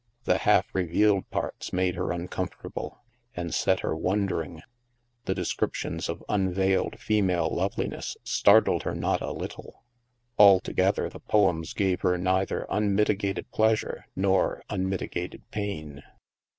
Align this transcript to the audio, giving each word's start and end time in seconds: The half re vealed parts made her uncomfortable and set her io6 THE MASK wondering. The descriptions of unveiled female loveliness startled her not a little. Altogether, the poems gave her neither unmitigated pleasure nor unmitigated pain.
The 0.23 0.39
half 0.39 0.73
re 0.73 0.87
vealed 0.87 1.29
parts 1.29 1.71
made 1.71 1.93
her 1.93 2.11
uncomfortable 2.11 3.03
and 3.35 3.53
set 3.53 3.81
her 3.81 3.89
io6 3.89 3.91
THE 3.91 3.93
MASK 3.99 4.03
wondering. 4.05 4.61
The 5.25 5.35
descriptions 5.35 6.09
of 6.09 6.23
unveiled 6.27 6.99
female 6.99 7.47
loveliness 7.55 8.17
startled 8.23 8.81
her 8.81 8.95
not 8.95 9.21
a 9.21 9.31
little. 9.31 9.83
Altogether, 10.39 11.07
the 11.07 11.19
poems 11.19 11.73
gave 11.73 12.01
her 12.01 12.17
neither 12.17 12.65
unmitigated 12.67 13.51
pleasure 13.51 14.07
nor 14.15 14.63
unmitigated 14.71 15.43
pain. 15.51 16.01